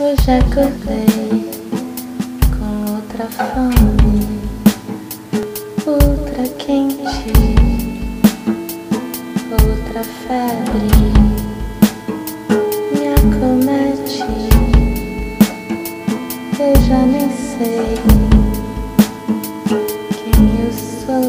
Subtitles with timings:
[0.00, 1.50] Hoje acordei
[2.56, 4.28] com outra fome,
[5.84, 7.32] outra quente,
[9.50, 10.88] outra febre
[12.92, 14.22] me acomete.
[16.60, 17.98] Eu já nem sei
[20.14, 21.28] quem eu sou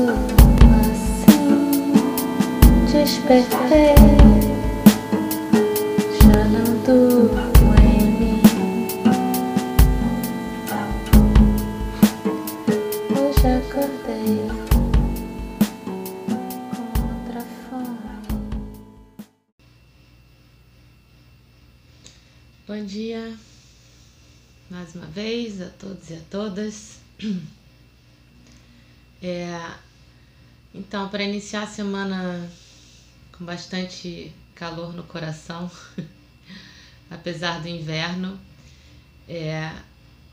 [0.84, 1.92] assim.
[2.92, 4.29] Despertei,
[24.70, 27.00] mais uma vez a todos e a todas.
[29.22, 29.74] É,
[30.74, 32.50] então, para iniciar a semana
[33.34, 35.70] com bastante calor no coração,
[37.12, 38.40] apesar do inverno,
[39.28, 39.74] é,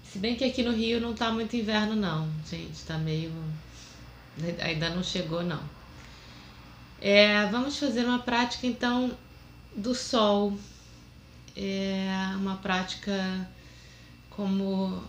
[0.04, 3.32] se bem que aqui no Rio não tá muito inverno não, gente, tá meio.
[4.60, 5.62] ainda não chegou não.
[7.00, 9.18] É, vamos fazer uma prática então
[9.74, 10.56] do sol
[11.56, 13.48] é uma prática
[14.36, 15.02] como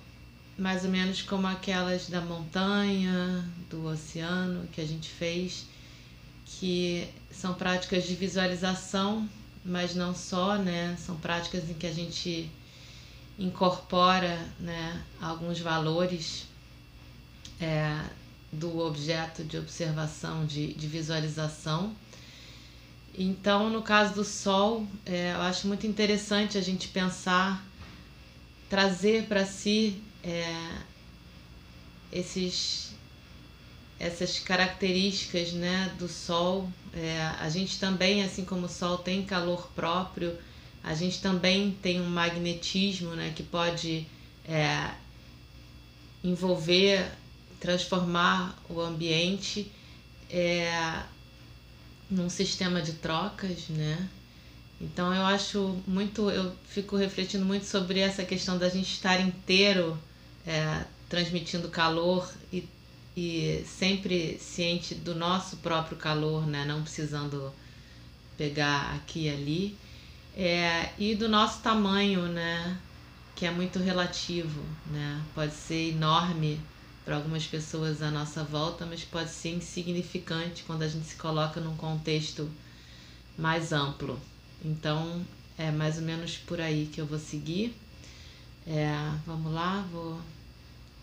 [0.57, 5.67] mais ou menos como aquelas da montanha, do oceano que a gente fez,
[6.45, 9.29] que são práticas de visualização,
[9.63, 10.97] mas não só, né?
[10.97, 12.49] São práticas em que a gente
[13.37, 16.47] incorpora, né, alguns valores
[17.61, 18.03] é,
[18.51, 21.93] do objeto de observação, de, de visualização.
[23.15, 27.63] Então, no caso do Sol, é, eu acho muito interessante a gente pensar,
[28.69, 30.45] trazer para si é,
[32.11, 32.91] esses,
[33.99, 36.69] essas características né, do Sol.
[36.93, 40.37] É, a gente também, assim como o Sol tem calor próprio,
[40.83, 44.07] a gente também tem um magnetismo né, que pode
[44.45, 44.91] é,
[46.23, 47.11] envolver,
[47.59, 49.71] transformar o ambiente.
[50.29, 51.03] É,
[52.09, 54.07] num sistema de trocas, né?
[54.79, 59.97] Então eu acho muito, eu fico refletindo muito sobre essa questão da gente estar inteiro
[60.45, 62.67] é, transmitindo calor e,
[63.15, 66.63] e sempre ciente do nosso próprio calor, né?
[66.65, 67.51] Não precisando
[68.37, 69.77] pegar aqui e ali.
[70.35, 72.77] É, e do nosso tamanho, né?
[73.35, 75.21] Que é muito relativo, né?
[75.33, 76.61] Pode ser enorme
[77.03, 81.59] para algumas pessoas à nossa volta, mas pode ser insignificante quando a gente se coloca
[81.59, 82.49] num contexto
[83.37, 84.19] mais amplo.
[84.63, 85.25] Então,
[85.57, 87.75] é mais ou menos por aí que eu vou seguir.
[88.65, 88.89] É,
[89.25, 90.19] vamos lá, vou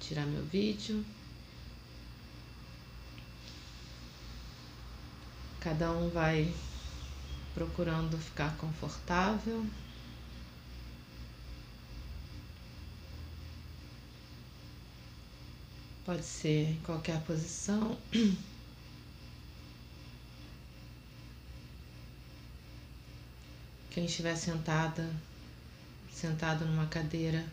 [0.01, 1.05] tirar meu vídeo.
[5.61, 6.53] Cada um vai
[7.55, 9.65] procurando ficar confortável.
[16.05, 17.97] Pode ser em qualquer posição.
[23.95, 25.09] Quem estiver sentada,
[26.13, 27.47] sentado numa cadeira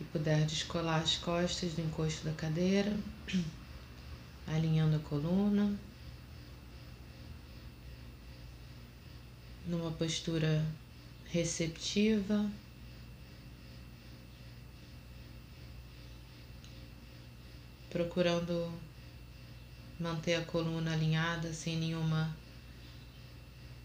[0.00, 2.96] e puder descolar as costas do encosto da cadeira,
[4.46, 5.76] alinhando a coluna,
[9.66, 10.64] numa postura
[11.26, 12.48] receptiva.
[17.90, 18.72] procurando
[20.00, 22.36] manter a coluna alinhada sem nenhuma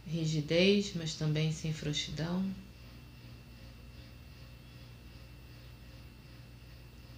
[0.10, 2.44] rigidez, mas também sem frouxidão.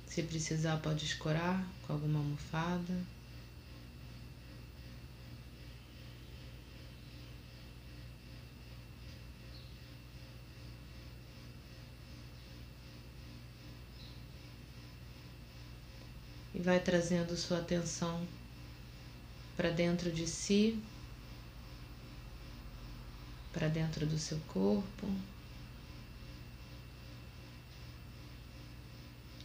[0.08, 2.94] Se precisar, pode escorar com alguma almofada.
[16.54, 18.22] e vai trazendo sua atenção
[19.58, 20.80] para dentro de si,
[23.54, 25.08] para dentro do seu corpo,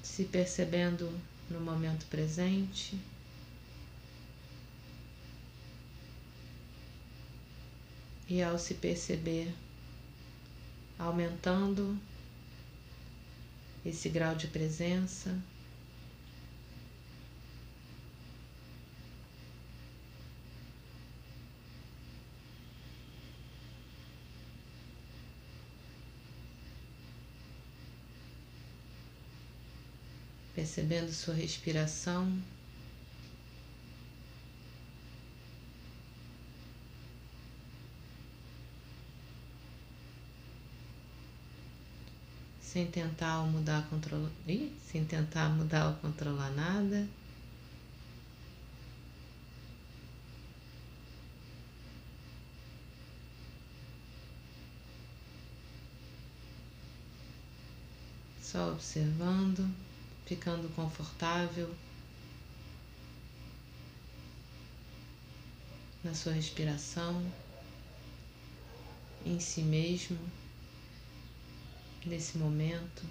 [0.02, 1.12] se percebendo
[1.50, 2.98] no momento presente.
[8.28, 9.54] E ao se perceber,
[10.98, 11.96] aumentando
[13.84, 15.38] esse grau de presença.
[30.76, 32.38] Percebendo sua respiração.
[42.60, 44.30] sem tentar mudar, controlar,
[44.84, 47.08] sem tentar mudar ou controlar nada.
[58.42, 59.66] Só observando,
[60.26, 61.72] ficando confortável
[66.02, 67.24] na sua respiração,
[69.24, 70.18] em si mesmo
[72.04, 73.02] nesse momento.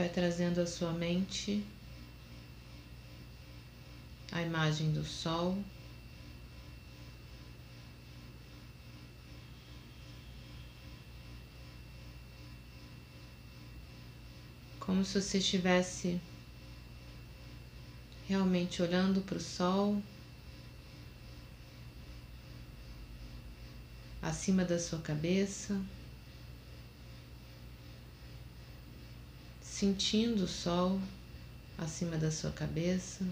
[0.00, 1.62] Vai trazendo a sua mente
[4.32, 5.62] a imagem do sol.
[14.78, 16.18] Como se você estivesse
[18.26, 20.02] realmente olhando para o sol
[24.22, 25.78] acima da sua cabeça,
[29.80, 31.00] sentindo o sol
[31.78, 33.24] acima da sua cabeça.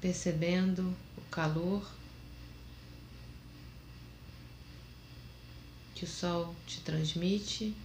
[0.00, 1.86] percebendo o calor
[5.94, 7.76] que o sol te transmite.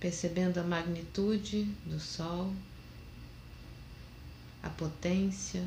[0.00, 2.52] Percebendo a magnitude do sol,
[4.62, 5.66] a potência.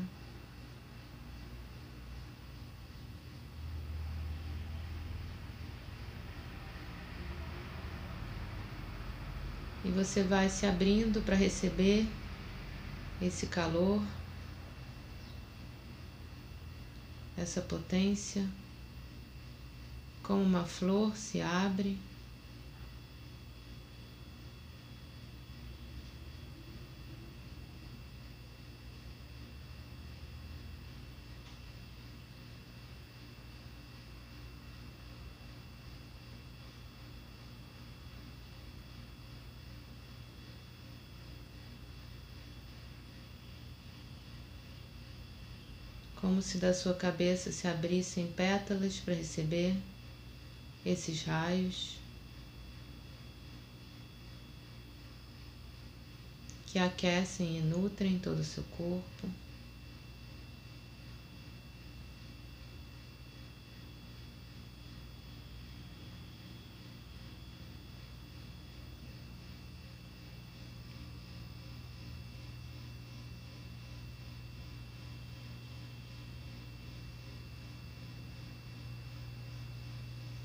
[9.86, 12.08] e você vai se abrindo para receber
[13.22, 14.02] esse calor,
[17.38, 18.44] essa potência,
[20.24, 21.96] como uma flor se abre.
[46.26, 49.76] Como se da sua cabeça se abrissem pétalas para receber
[50.84, 51.98] esses raios
[56.66, 59.28] que aquecem e nutrem todo o seu corpo.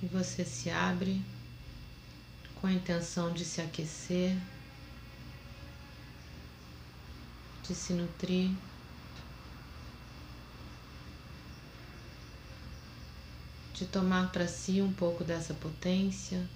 [0.03, 1.21] e você se abre
[2.55, 4.37] com a intenção de se aquecer,
[7.67, 8.49] de se nutrir.
[13.73, 16.47] De tomar para si um pouco dessa potência.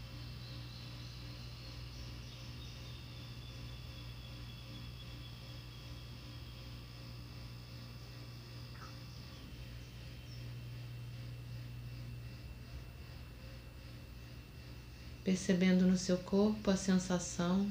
[15.36, 17.70] Percebendo no seu corpo a sensação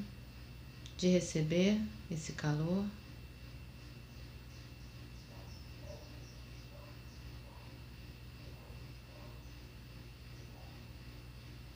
[0.95, 1.81] de receber
[2.11, 2.85] esse calor.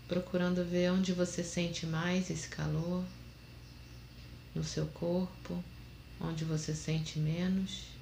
[0.08, 3.04] Procurando ver onde você sente mais esse calor
[4.54, 5.64] no seu corpo,
[6.22, 7.99] onde você sente menos.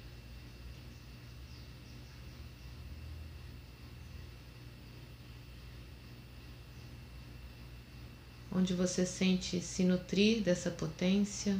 [8.58, 11.56] Onde você sente se nutrir dessa potência,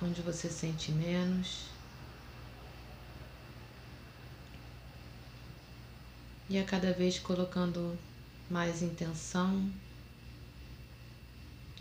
[0.00, 1.64] onde você sente menos.
[6.48, 7.98] E a cada vez colocando
[8.48, 9.68] mais intenção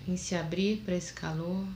[0.07, 1.67] em se abrir para esse calor.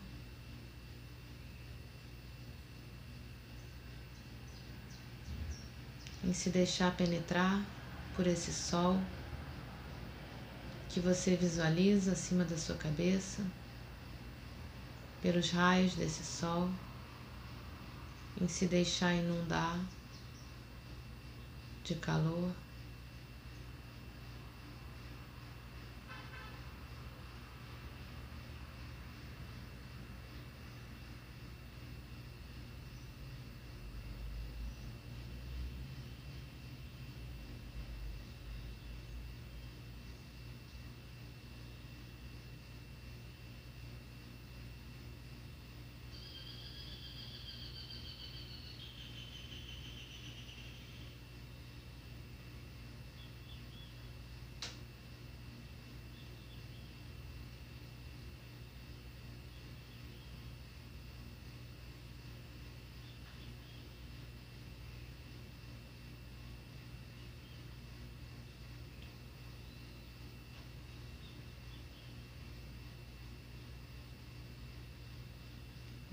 [6.23, 7.63] Em se deixar penetrar
[8.15, 8.99] por esse sol
[10.93, 13.41] que você visualiza acima da sua cabeça,
[15.23, 16.69] pelos raios desse sol.
[18.39, 19.79] em se deixar inundar
[21.83, 22.51] de calor.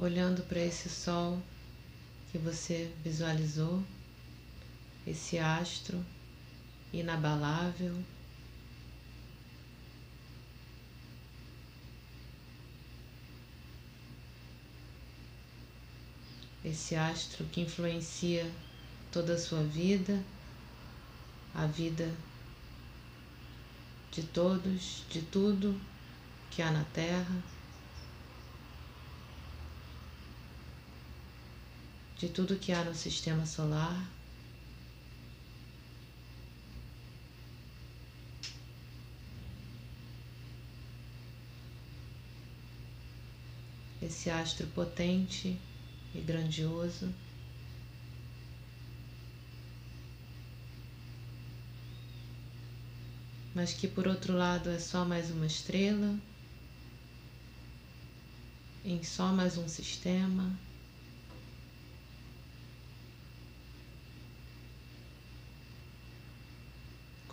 [0.01, 1.39] Olhando para esse sol
[2.33, 3.85] que você visualizou,
[5.07, 6.03] esse astro
[6.91, 7.95] inabalável.
[16.65, 18.51] Esse astro que influencia
[19.13, 20.23] toda a sua vida,
[21.55, 22.11] a vida
[24.13, 25.79] de todos, de tudo
[26.51, 27.60] que há na Terra.
[32.21, 34.07] De tudo que há no sistema solar.
[44.03, 45.59] Esse astro potente
[46.15, 47.11] e grandioso.
[53.55, 56.19] Mas que por outro lado é só mais uma estrela,
[58.85, 60.55] em só mais um sistema.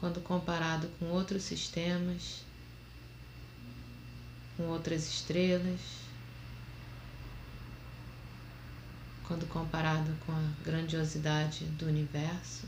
[0.07, 2.41] Quando comparado com outros sistemas,
[4.55, 5.81] com outras estrelas,
[9.27, 12.67] quando comparado com a grandiosidade do universo.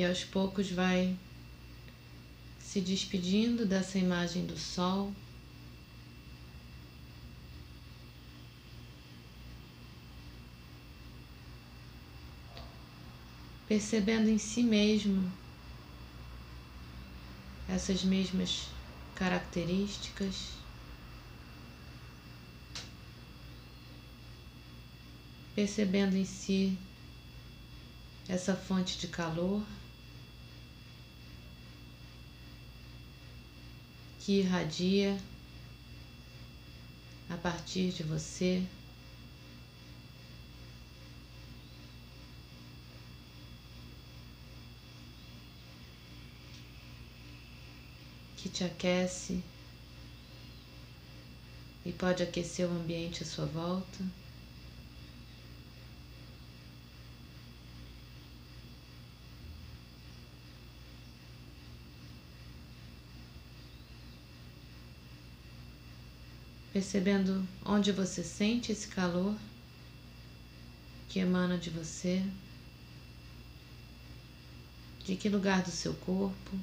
[0.00, 1.14] E aos poucos vai
[2.58, 5.12] se despedindo dessa imagem do sol.
[13.68, 15.30] Percebendo em si mesmo
[17.68, 18.68] essas mesmas
[19.14, 20.54] características,
[25.54, 26.76] percebendo em si
[28.30, 29.62] essa fonte de calor.
[34.20, 35.18] Que irradia
[37.30, 38.62] a partir de você.
[48.36, 49.42] Que te aquece
[51.84, 54.19] e pode aquecer o ambiente à sua volta.
[66.72, 69.36] Percebendo onde você sente esse calor
[71.08, 72.24] que emana de você,
[75.04, 76.56] de que lugar do seu corpo.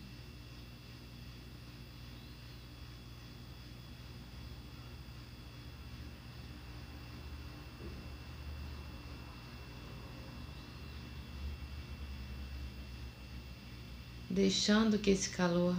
[14.30, 15.76] Deixando que esse calor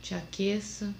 [0.00, 0.94] te aqueça.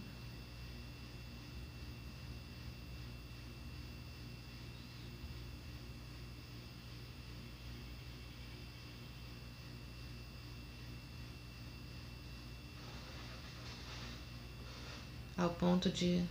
[15.37, 16.25] Ao ponto de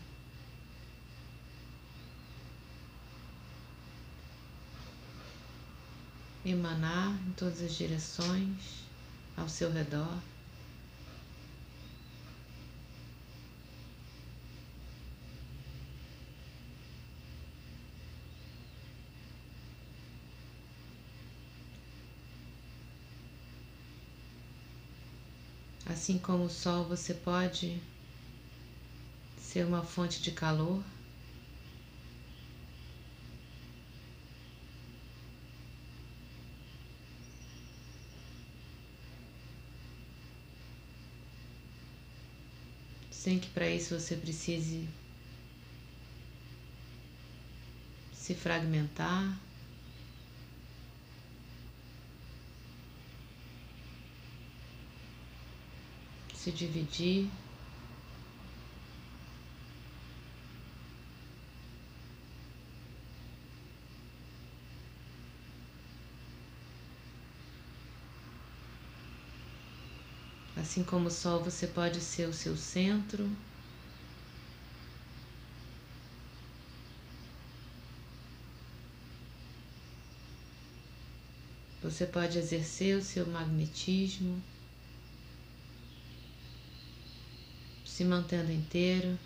[6.43, 8.83] emanar em todas as direções
[9.37, 10.17] ao seu redor.
[25.87, 27.81] Assim como o sol, você pode
[29.55, 30.83] ser uma fonte de calor.
[43.09, 44.85] Sem que para isso você precise
[48.11, 49.39] se fragmentar.
[56.33, 57.29] Se dividir.
[70.75, 73.29] Assim como o Sol, você pode ser o seu centro.
[81.81, 84.43] Você pode exercer o seu magnetismo,
[87.85, 89.17] se mantendo inteiro.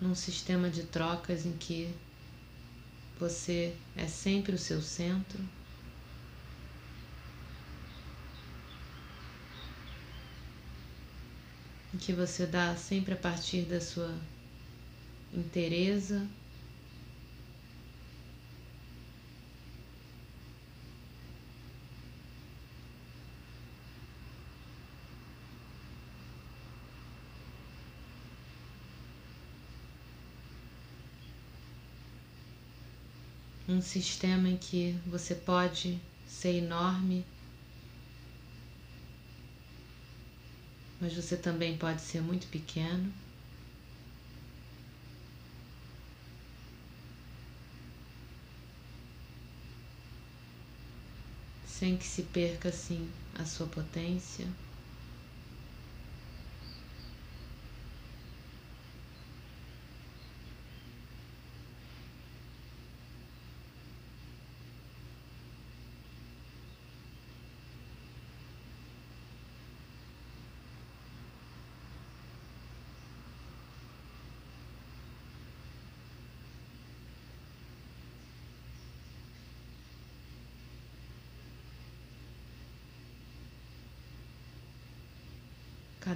[0.00, 1.94] Num sistema de trocas em que
[3.18, 5.42] você é sempre o seu centro.
[11.94, 14.14] Em que você dá sempre a partir da sua
[15.32, 16.26] inteireza.
[33.76, 37.24] Um sistema em que você pode ser enorme,
[40.98, 43.12] mas você também pode ser muito pequeno.
[51.66, 54.46] Sem que se perca assim a sua potência.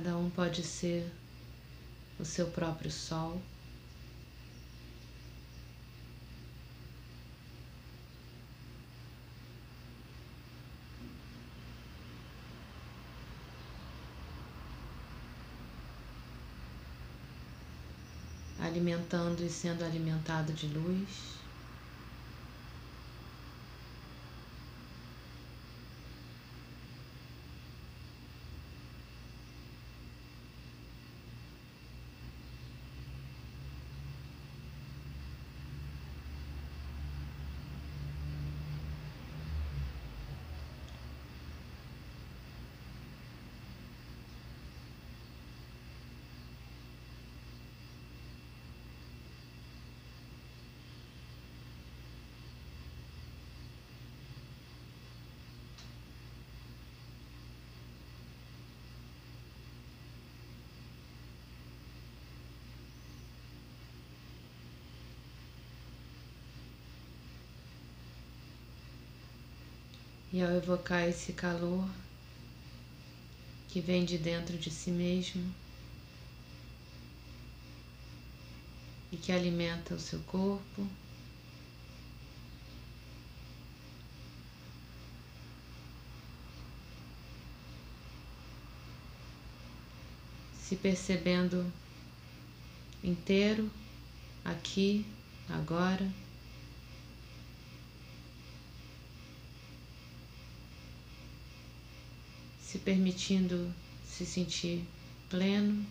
[0.03, 1.13] Cada um pode ser
[2.19, 3.39] o seu próprio sol.
[18.59, 21.40] alimentando e sendo alimentado de luz.
[70.33, 71.89] E ao evocar esse calor
[73.69, 75.53] que vem de dentro de si mesmo
[79.11, 80.87] e que alimenta o seu corpo,
[90.61, 91.67] se percebendo
[93.03, 93.69] inteiro
[94.45, 95.05] aqui,
[95.49, 96.09] agora.
[102.85, 103.73] Permitindo
[104.07, 104.85] se sentir
[105.29, 105.85] pleno.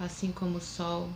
[0.00, 1.08] Assim como o sol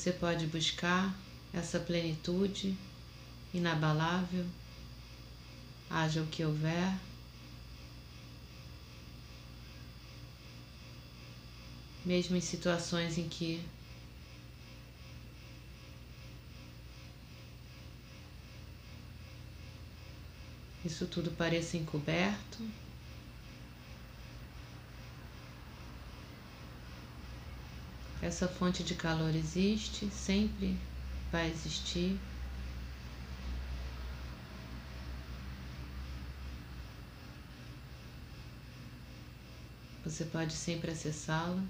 [0.00, 1.14] Você pode buscar
[1.52, 2.74] essa plenitude
[3.52, 4.46] inabalável,
[5.90, 6.98] haja o que houver.
[12.02, 13.62] Mesmo em situações em que
[20.82, 22.66] isso tudo pareça encoberto.
[28.30, 30.76] Essa fonte de calor existe, sempre
[31.32, 32.16] vai existir.
[40.04, 41.60] Você pode sempre acessá-la.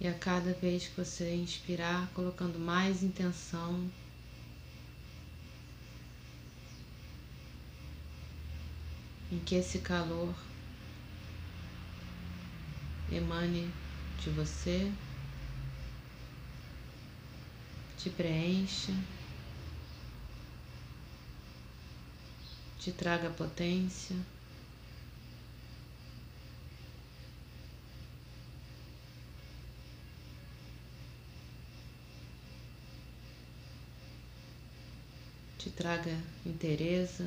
[0.00, 3.90] E a cada vez que você inspirar, colocando mais intenção,
[9.32, 10.34] em que esse calor
[13.10, 13.72] emane
[14.22, 14.92] de você,
[17.98, 18.92] te preencha,
[22.78, 24.16] te traga potência.
[35.76, 36.10] Traga
[36.44, 37.22] interesse.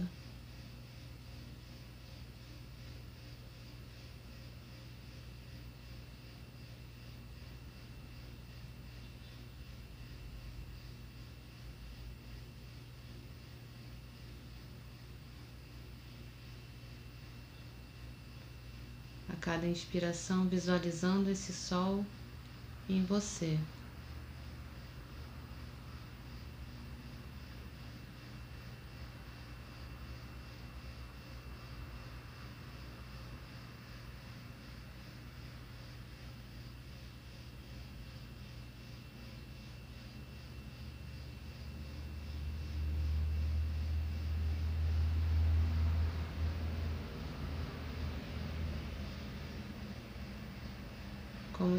[19.31, 22.03] A cada inspiração, visualizando esse sol
[22.89, 23.59] em você.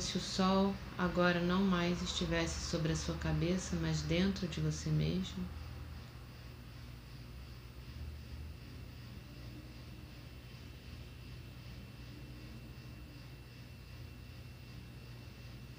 [0.01, 4.91] Se o sol agora não mais estivesse sobre a sua cabeça, mas dentro de você
[4.91, 5.45] mesmo.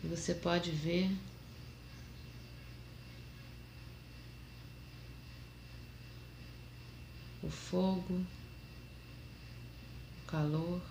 [0.04, 1.12] E você pode ver
[7.44, 8.22] o fogo,
[10.24, 10.82] o calor.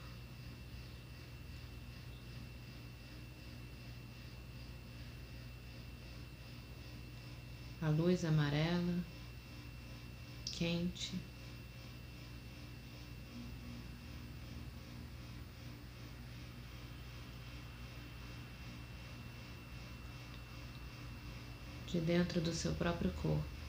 [7.82, 8.98] A luz amarela,
[10.52, 11.12] quente.
[21.86, 23.59] De dentro do seu próprio corpo.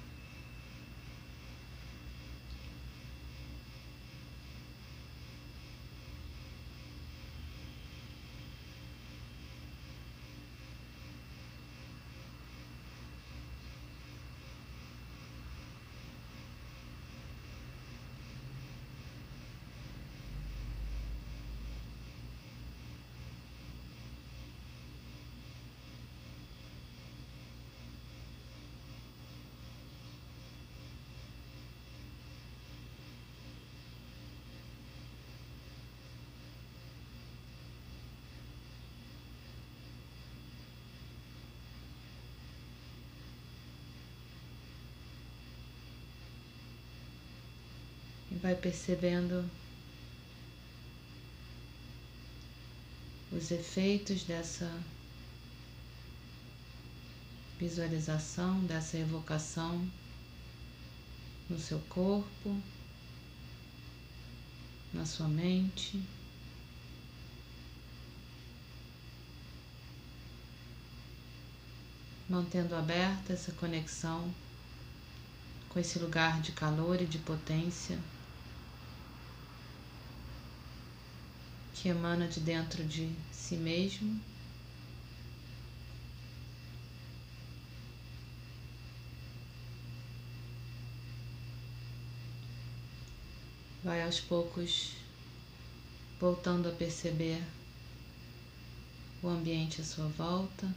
[48.42, 49.48] Vai percebendo
[53.32, 54.70] os efeitos dessa
[57.60, 59.88] visualização, dessa evocação
[61.48, 62.60] no seu corpo,
[64.92, 66.02] na sua mente.
[72.28, 74.34] Mantendo aberta essa conexão
[75.70, 78.00] com esse lugar de calor e de potência.
[81.82, 84.22] que emana de dentro de si mesmo.
[93.84, 94.92] Vai aos poucos
[96.20, 97.42] voltando a perceber
[99.24, 100.72] o ambiente à sua volta,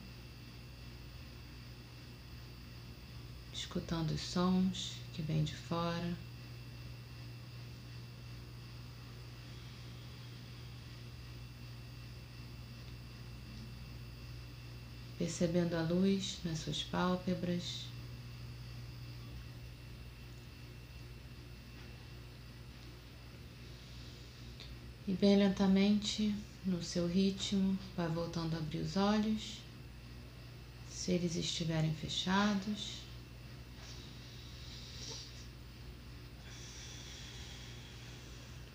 [3.53, 6.17] escutando os sons que vêm de fora.
[15.19, 17.87] Percebendo a luz nas suas pálpebras.
[25.07, 29.59] E bem lentamente, no seu ritmo, vai voltando a abrir os olhos,
[30.91, 33.01] se eles estiverem fechados.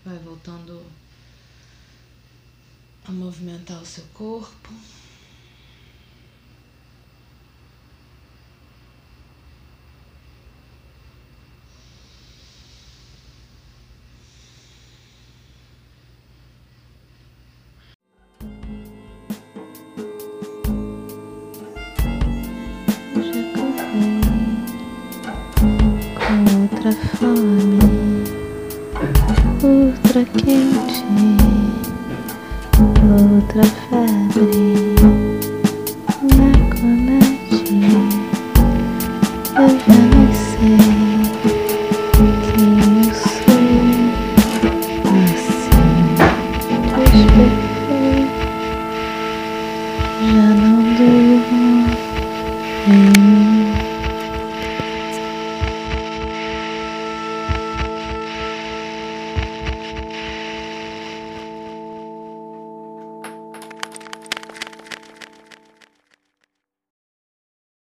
[0.06, 0.86] Vai voltando
[3.06, 4.71] a movimentar o seu corpo.
[26.89, 27.80] Outra fome,
[29.63, 31.06] outra quente,
[33.04, 34.88] outra febre.